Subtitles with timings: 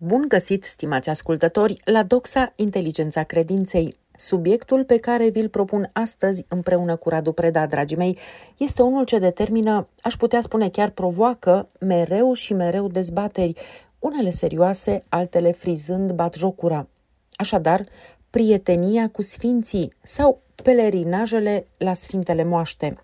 [0.00, 3.98] Bun găsit, stimați ascultători, la Doxa Inteligența Credinței.
[4.16, 8.18] Subiectul pe care vi-l propun astăzi împreună cu Radu Preda, dragii mei,
[8.56, 13.52] este unul ce determină, aș putea spune chiar provoacă, mereu și mereu dezbateri,
[13.98, 16.88] unele serioase, altele frizând bat jocura.
[17.30, 17.84] Așadar,
[18.30, 22.96] prietenia cu sfinții sau pelerinajele la Sfintele Moaște.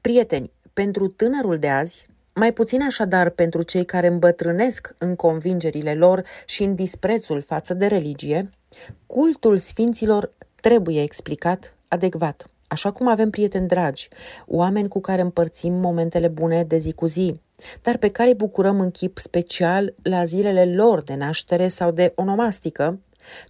[0.00, 6.22] Prieteni, pentru tânărul de azi, mai puțin așadar pentru cei care îmbătrânesc în convingerile lor
[6.46, 8.50] și în disprețul față de religie,
[9.06, 12.46] cultul sfinților trebuie explicat adecvat.
[12.66, 14.08] Așa cum avem prieteni dragi,
[14.46, 17.40] oameni cu care împărțim momentele bune de zi cu zi,
[17.82, 22.12] dar pe care îi bucurăm în chip special la zilele lor de naștere sau de
[22.14, 22.98] onomastică,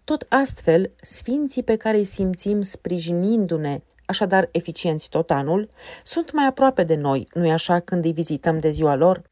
[0.04, 5.68] tot astfel, sfinții pe care îi simțim sprijinindu-ne așadar eficienți tot anul,
[6.02, 9.22] sunt mai aproape de noi, nu-i așa când îi vizităm de ziua lor?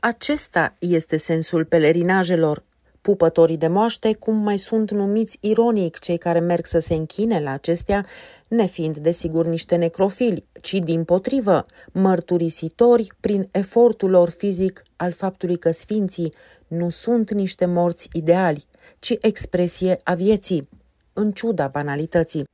[0.00, 2.62] Acesta este sensul pelerinajelor,
[3.00, 7.50] pupătorii de moaște, cum mai sunt numiți ironic cei care merg să se închine la
[7.50, 8.06] acestea,
[8.48, 15.70] nefiind desigur niște necrofili, ci din potrivă, mărturisitori prin efortul lor fizic al faptului că
[15.70, 16.34] sfinții
[16.66, 18.64] nu sunt niște morți ideali,
[18.98, 20.68] ci expresie a vieții,
[21.12, 22.44] în ciuda banalității.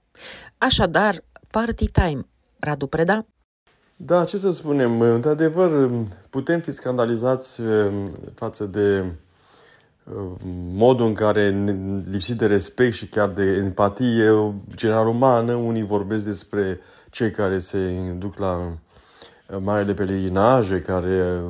[0.59, 2.27] Așadar, Party Time.
[2.59, 3.27] Radu Preda?
[3.97, 5.91] Da, ce să spunem, într-adevăr,
[6.31, 7.93] putem fi scandalizați eh,
[8.35, 10.13] față de eh,
[10.73, 11.75] modul în care,
[12.11, 16.81] lipsit de respect și chiar de empatie general umană, unii vorbesc despre
[17.11, 18.73] cei care se duc la
[19.51, 21.41] eh, marele pelerinaje, care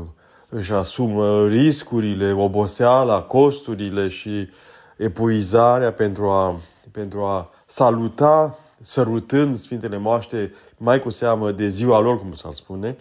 [0.48, 4.48] își asumă riscurile, oboseala, costurile și
[4.96, 6.60] epuizarea pentru a,
[6.92, 12.96] pentru a saluta sărutând Sfintele Moaște, mai cu seamă de ziua lor, cum s-ar spune.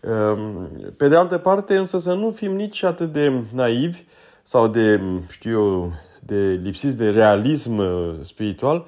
[0.00, 4.02] Ehm, pe de altă parte, însă, să nu fim nici atât de naivi
[4.42, 8.86] sau de, știu eu, de lipsiți de realism uh, spiritual,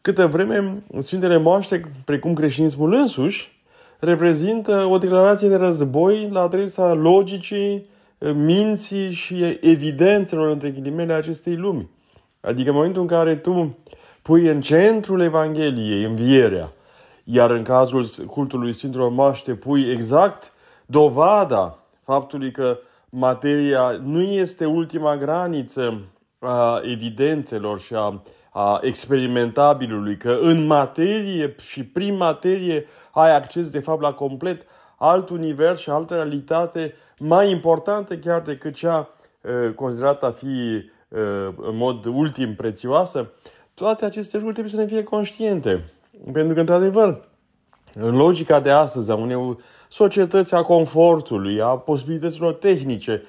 [0.00, 3.60] câtă vreme Sfintele Moaște, precum creștinismul însuși,
[3.98, 7.86] reprezintă o declarație de război la adresa logicii,
[8.18, 11.88] uh, minții și evidențelor, între ghilimele, acestei lumi.
[12.40, 13.76] Adică în momentul în care tu
[14.22, 16.72] pui în centrul Evangheliei învierea,
[17.24, 20.52] iar în cazul cultului Sfintelor Maște pui exact
[20.86, 22.78] dovada faptului că
[23.08, 26.00] materia nu este ultima graniță
[26.38, 33.80] a evidențelor și a, a experimentabilului, că în materie și prin materie ai acces de
[33.80, 34.62] fapt la complet
[34.96, 39.08] alt univers și altă realitate mai importantă chiar decât cea
[39.74, 40.84] considerată a fi
[41.56, 43.30] în mod ultim prețioasă,
[43.74, 45.84] toate aceste lucruri trebuie să ne fie conștiente.
[46.32, 47.28] Pentru că, într-adevăr,
[47.94, 49.56] în logica de astăzi a unei
[49.88, 53.22] societăți a confortului, a posibilităților tehnice,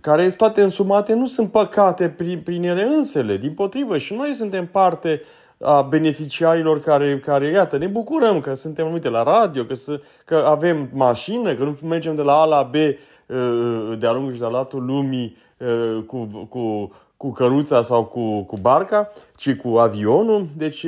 [0.00, 3.98] care sunt toate însumate, nu sunt păcate prin, prin ele însele, din potrivă.
[3.98, 5.22] Și noi suntem parte
[5.60, 10.44] a beneficiarilor care, care, iată, ne bucurăm că suntem, uite, la radio, că, să, că
[10.48, 14.48] avem mașină, că nu mergem de la A la B uh, de-a lungul și de-a
[14.48, 20.46] latul lumii uh, cu, cu cu căruța sau cu, cu barca, ci cu avionul.
[20.56, 20.86] Deci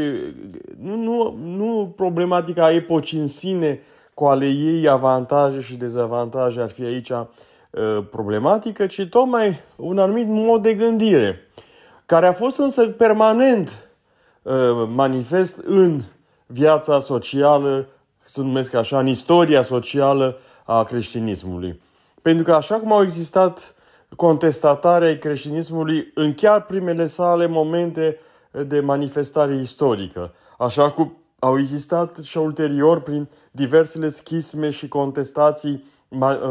[0.78, 3.80] nu, nu, nu problematica epocii în sine
[4.14, 7.24] cu ale ei avantaje și dezavantaje ar fi aici uh,
[8.10, 11.40] problematică, ci tocmai un anumit mod de gândire,
[12.06, 13.88] care a fost însă permanent
[14.42, 14.52] uh,
[14.94, 16.00] manifest în
[16.46, 17.88] viața socială,
[18.24, 21.80] să numesc așa, în istoria socială a creștinismului.
[22.22, 23.74] Pentru că așa cum au existat
[24.16, 28.18] contestatare ai creștinismului în chiar primele sale momente
[28.66, 35.84] de manifestare istorică, așa cum au existat și ulterior prin diversele schisme și contestații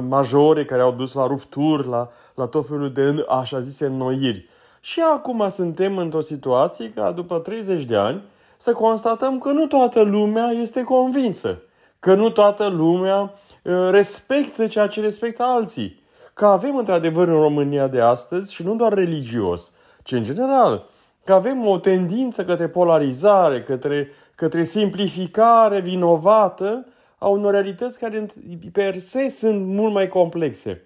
[0.08, 4.50] majore care au dus la rupturi, la, la tot felul de așa zise înnoiri.
[4.80, 8.22] Și acum suntem într-o situație ca după 30 de ani
[8.58, 11.62] să constatăm că nu toată lumea este convinsă,
[12.00, 16.01] că nu toată lumea uh, respectă ceea ce respectă alții
[16.34, 19.72] că avem într-adevăr în România de astăzi și nu doar religios,
[20.04, 20.88] ci în general,
[21.24, 26.86] că avem o tendință către polarizare, către, către simplificare vinovată
[27.18, 28.26] a unor realități care
[28.72, 30.82] per se sunt mult mai complexe.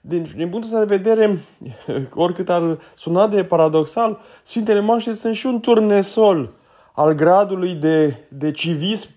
[0.00, 1.38] Deci, din punctul ăsta de vedere,
[2.14, 6.52] oricât ar suna de paradoxal, Sfintele Moaște sunt și un turnesol
[6.92, 9.08] al gradului de, de civism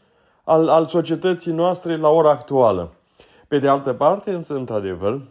[0.43, 2.93] al, al societății noastre la ora actuală.
[3.47, 5.21] Pe de altă parte, însă, într-adevăr,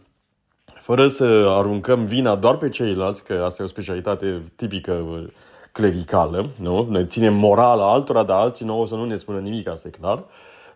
[0.86, 5.24] fără să aruncăm vina doar pe ceilalți, că asta e o specialitate tipică uh,
[5.72, 6.86] clericală, nu?
[6.90, 10.24] Ne ținem morala altora, dar alții nouă să nu ne spună nimic, asta e clar.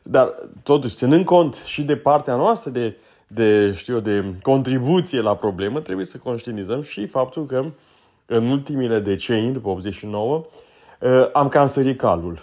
[0.02, 2.96] Dar, totuși, ținând cont și de partea noastră de,
[3.26, 7.64] de, știu eu, de contribuție la problemă, trebuie să conștientizăm și faptul că
[8.26, 10.44] în ultimile decenii, după 89,
[11.00, 12.38] uh, am cam sărit calul.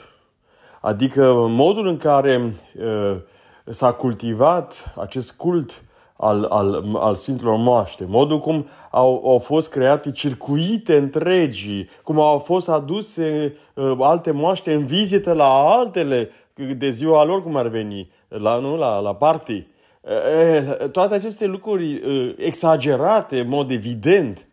[0.81, 3.17] Adică modul în care uh,
[3.65, 5.81] s-a cultivat acest cult
[6.17, 12.37] al, al, al Sfintelor Moaște, modul cum au, au fost create circuite întregi, cum au
[12.37, 16.29] fost aduse uh, alte moaște în vizită la altele
[16.77, 19.67] de ziua lor, cum ar veni, la, nu, la, la party.
[20.01, 24.47] Uh, toate aceste lucruri uh, exagerate, în mod evident,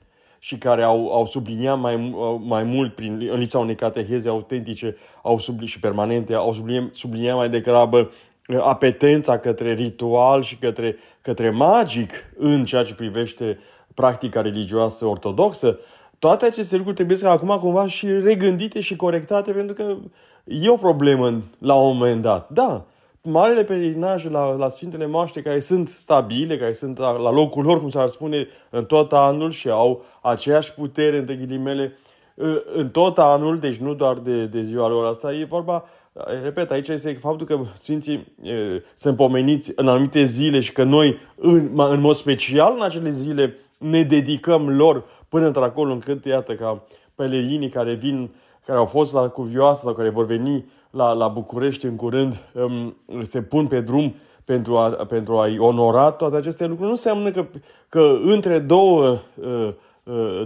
[0.44, 5.38] și care au, au subliniat mai, mai mult prin, în lipsa unei cateheze autentice au
[5.38, 8.10] subli, și permanente, au subliniat, subliniat mai degrabă
[8.61, 13.58] apetența către ritual și către, către magic în ceea ce privește
[13.94, 15.79] practica religioasă ortodoxă,
[16.19, 19.96] toate aceste lucruri trebuie să acum cumva și regândite și corectate pentru că
[20.44, 22.50] e o problemă la un moment dat.
[22.50, 22.85] Da,
[23.23, 27.81] marele peregrinaje la, la Sfintele Moaște care sunt stabile, care sunt la, la locul lor,
[27.81, 31.93] cum s-ar spune, în tot anul și au aceeași putere, între ghilimele,
[32.75, 35.84] în tot anul, deci nu doar de, de ziua lor asta, e vorba
[36.42, 38.52] Repet, aici este faptul că Sfinții e,
[38.94, 43.54] sunt pomeniți în anumite zile și că noi, în, în mod special în acele zile,
[43.78, 46.84] ne dedicăm lor până într-acolo încât, iată, ca
[47.14, 48.31] pelerinii care vin,
[48.66, 52.96] care au fost la Cuvioasă sau care vor veni la, la București în curând, um,
[53.22, 54.14] se pun pe drum
[54.44, 56.86] pentru, a, pentru a-i onora toate aceste lucruri.
[56.86, 57.46] Nu înseamnă că,
[57.88, 59.75] că între două uh, Uh,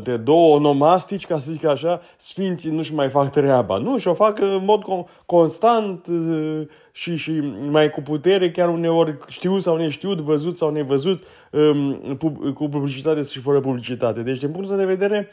[0.02, 3.76] de două onomastici, ca să zic așa, sfinții nu-și mai fac treaba.
[3.76, 4.82] Nu, și o fac în mod
[5.26, 6.60] constant uh,
[6.92, 11.22] și, și mai cu putere, chiar uneori știu sau neștiut, văzut sau nevăzut,
[11.52, 11.94] um,
[12.54, 14.22] cu publicitate și fără publicitate.
[14.22, 15.32] Deci, din punctul de vedere,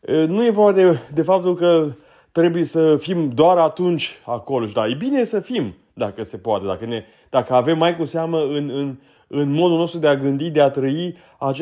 [0.00, 1.86] uh, nu e vorba de, de faptul că
[2.32, 4.66] trebuie să fim doar atunci acolo.
[4.66, 8.04] Și da, e bine să fim, dacă se poate, dacă, ne, dacă avem mai cu
[8.04, 8.96] seamă în, în,
[9.26, 11.16] în modul nostru de a gândi, de a trăi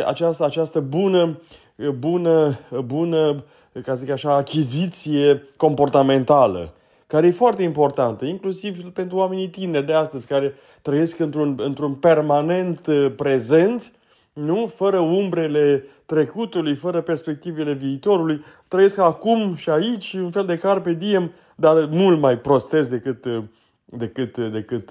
[0.07, 1.39] această, această bună
[1.88, 6.73] bună, bună, ca să zic așa, achiziție comportamentală,
[7.06, 12.87] care e foarte importantă, inclusiv pentru oamenii tineri de astăzi, care trăiesc într-un, într-un permanent
[12.87, 13.93] uh, prezent,
[14.32, 14.67] nu?
[14.75, 21.33] fără umbrele trecutului, fără perspectivele viitorului, trăiesc acum și aici, un fel de carpe diem,
[21.55, 23.43] dar mult mai prostesc decât, uh,
[23.85, 24.91] decât, uh, decât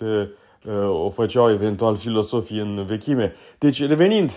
[0.89, 3.33] o făceau eventual filosofii în vechime.
[3.57, 4.31] Deci, revenind,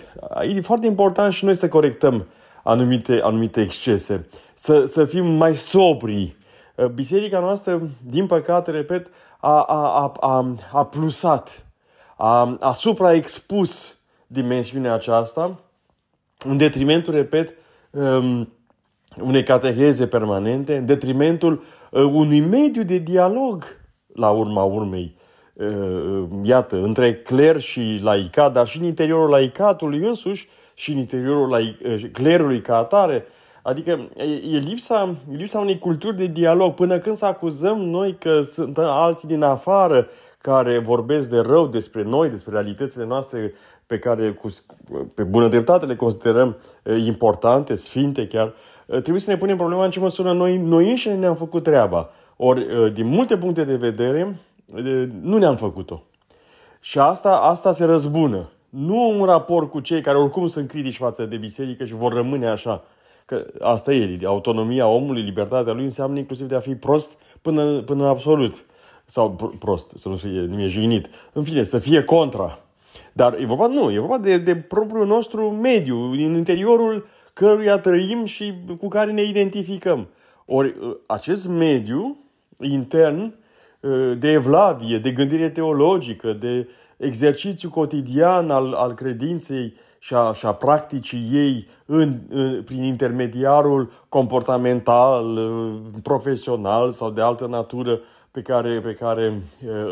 [0.55, 2.25] e foarte important și noi să corectăm
[2.63, 6.35] anumite, anumite excese, să, să fim mai sobri.
[6.75, 9.07] Uh, biserica noastră, din păcate, repet,
[9.39, 11.65] a, a, a, a plusat,
[12.17, 15.59] a, a supraexpus dimensiunea aceasta,
[16.45, 17.53] în detrimentul, repet,
[17.89, 18.53] um,
[19.21, 23.63] unei cateheze permanente, în detrimentul uh, unui mediu de dialog,
[24.13, 25.15] la urma urmei,
[25.53, 31.77] uh, iată, între cler și laicat, dar și în interiorul laicatului însuși, și în interiorul
[31.81, 33.25] eh, clerului ca atare.
[33.61, 34.09] Adică
[34.51, 36.73] e lipsa, e lipsa unei culturi de dialog.
[36.73, 42.03] Până când să acuzăm noi că sunt alții din afară care vorbesc de rău despre
[42.03, 43.53] noi, despre realitățile noastre
[43.85, 44.49] pe care cu,
[45.15, 48.53] pe bună dreptate le considerăm eh, importante, sfinte chiar,
[48.87, 52.09] eh, trebuie să ne punem problema în ce măsură noi, noi înșine ne-am făcut treaba.
[52.37, 54.39] Ori, din multe puncte de vedere,
[55.21, 56.03] nu ne-am făcut-o.
[56.79, 58.49] Și asta, asta se răzbună.
[58.75, 62.47] Nu un raport cu cei care oricum sunt critici față de biserică și vor rămâne
[62.47, 62.83] așa.
[63.25, 68.07] Că asta e, autonomia omului, libertatea lui înseamnă inclusiv de a fi prost până, până
[68.07, 68.65] absolut.
[69.05, 71.09] Sau prost, să nu fie nimeni jignit.
[71.33, 72.59] În fine, să fie contra.
[73.11, 78.25] Dar e vorba, nu, e vorba de, de propriul nostru mediu, din interiorul căruia trăim
[78.25, 80.07] și cu care ne identificăm.
[80.45, 80.75] Ori
[81.07, 82.17] acest mediu
[82.59, 83.33] intern
[84.17, 90.53] de evlavie, de gândire teologică, de exercițiu cotidian al, al credinței și a, și a
[90.53, 95.39] practicii ei în, în, prin intermediarul comportamental,
[96.01, 97.99] profesional sau de altă natură
[98.31, 99.41] pe care, pe care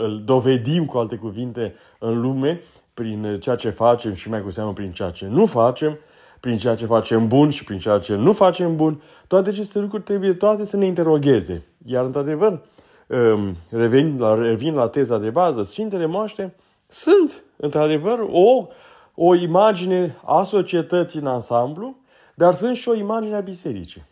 [0.03, 2.61] îl dovedim, cu alte cuvinte, în lume,
[2.93, 5.97] prin ceea ce facem și mai cu seamă prin ceea ce nu facem,
[6.39, 10.03] prin ceea ce facem bun și prin ceea ce nu facem bun, toate aceste lucruri
[10.03, 11.63] trebuie toate să ne interogheze.
[11.85, 12.61] Iar, într-adevăr,
[13.69, 16.53] revin la, revin la teza de bază, Sfintele Moaște
[16.91, 18.67] sunt, într-adevăr, o,
[19.15, 21.95] o imagine a societății în ansamblu,
[22.35, 24.03] dar sunt și o imagine a bisericii.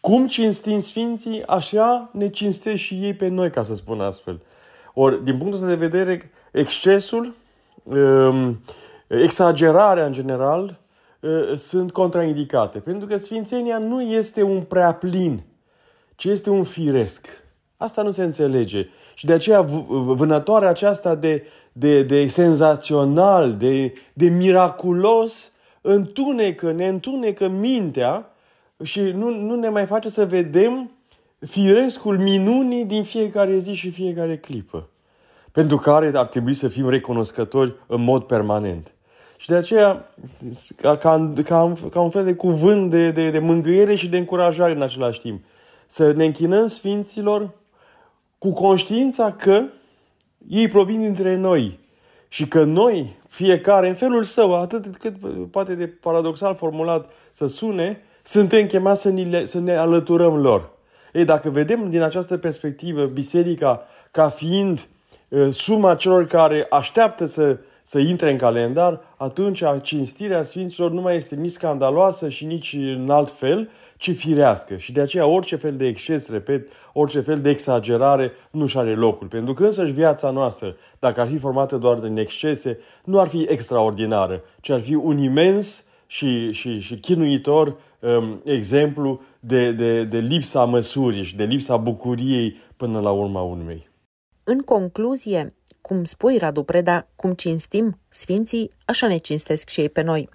[0.00, 4.40] Cum cinstim Sfinții, așa ne cinstesc și ei pe noi, ca să spun astfel.
[4.94, 7.34] Ori, din punctul de vedere, excesul,
[7.82, 8.60] um,
[9.06, 10.80] exagerarea în general,
[11.20, 12.78] uh, sunt contraindicate.
[12.78, 15.42] Pentru că Sfințenia nu este un prea plin,
[16.16, 17.43] ci este un firesc.
[17.76, 18.88] Asta nu se înțelege.
[19.14, 27.48] Și de aceea vânătoarea aceasta de, de, de senzațional, de, de miraculos, întunecă, ne întunecă
[27.48, 28.30] mintea
[28.82, 30.90] și nu, nu ne mai face să vedem
[31.46, 34.88] firescul minunii din fiecare zi și fiecare clipă,
[35.52, 38.94] pentru care ar trebui să fim recunoscători în mod permanent.
[39.36, 40.14] Și de aceea,
[40.76, 44.72] ca, ca, ca, ca un fel de cuvânt de, de, de mângâiere și de încurajare
[44.72, 45.44] în același timp,
[45.86, 47.50] să ne închinăm Sfinților
[48.44, 49.62] cu conștiința că
[50.48, 51.78] ei provin dintre noi
[52.28, 55.14] și că noi, fiecare, în felul său, atât cât
[55.50, 60.70] poate de paradoxal formulat să sune, suntem chemați să, ne, să ne alăturăm lor.
[61.12, 64.86] Ei, dacă vedem din această perspectivă biserica ca fiind
[65.28, 71.16] uh, suma celor care așteaptă să, să intre în calendar, atunci cinstirea Sfinților nu mai
[71.16, 74.76] este nici scandaloasă și nici în alt fel, ci firească.
[74.76, 78.94] Și de aceea orice fel de exces, repet, orice fel de exagerare nu și are
[78.94, 79.26] locul.
[79.26, 83.46] Pentru că însăși viața noastră, dacă ar fi formată doar din excese, nu ar fi
[83.48, 90.18] extraordinară, ci ar fi un imens și, și, și chinuitor um, exemplu de, de, de
[90.18, 93.88] lipsa măsurii și de lipsa bucuriei până la urma urmei.
[94.44, 95.54] În concluzie,
[95.86, 100.28] cum spui, Radu Preda, cum cinstim sfinții, așa ne cinstesc și ei pe noi.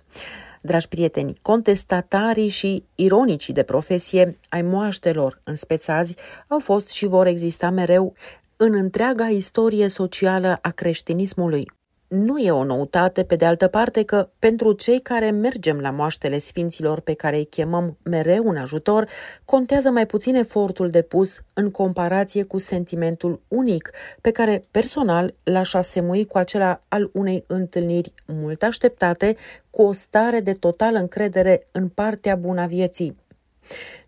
[0.61, 6.15] Dragi prieteni, contestatarii și ironicii de profesie ai moaștelor în spețazi
[6.47, 8.13] au fost și vor exista mereu
[8.55, 11.71] în întreaga istorie socială a creștinismului.
[12.09, 16.39] Nu e o noutate, pe de altă parte, că pentru cei care mergem la moaștele
[16.39, 19.07] sfinților pe care îi chemăm mereu un ajutor,
[19.45, 26.25] contează mai puțin efortul depus în comparație cu sentimentul unic pe care personal l-aș asemui
[26.25, 29.35] cu acela al unei întâlniri mult așteptate,
[29.69, 33.17] cu o stare de totală încredere în partea bună a vieții.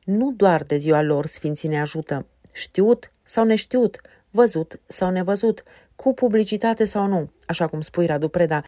[0.03, 5.63] Nu doar de ziua lor sfinții ne ajută, știut sau neștiut, văzut sau nevăzut,
[6.03, 8.63] cu publicitate sau nu, așa cum spui Radu Preda.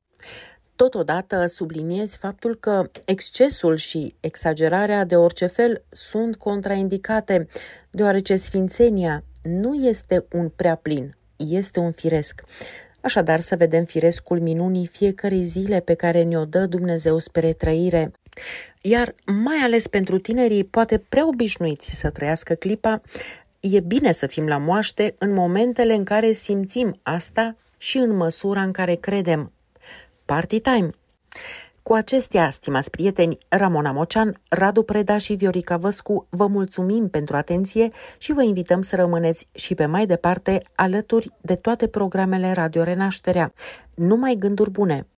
[0.76, 7.48] Totodată subliniez faptul că excesul și exagerarea de orice fel sunt contraindicate,
[7.90, 12.44] deoarece sfințenia nu este un prea plin, este un firesc.
[13.02, 18.12] Așadar să vedem firescul minunii fiecărei zile pe care ne-o dă Dumnezeu spre trăire.
[18.82, 23.02] Iar mai ales pentru tinerii poate prea obișnuiți să trăiască clipa,
[23.72, 28.62] e bine să fim la moaște în momentele în care simțim asta și în măsura
[28.62, 29.52] în care credem.
[30.26, 30.90] Party time!
[31.84, 37.90] Cu acestea, stimați prieteni, Ramona Mocean, Radu Preda și Viorica Văscu, vă mulțumim pentru atenție
[38.18, 43.54] și vă invităm să rămâneți și pe mai departe alături de toate programele Radio Renașterea.
[43.94, 45.08] Numai gânduri bune!